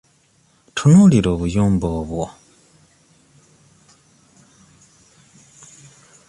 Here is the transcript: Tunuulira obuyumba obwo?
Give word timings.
Tunuulira 0.75 1.29
obuyumba 1.35 1.87
obwo? 1.99 2.23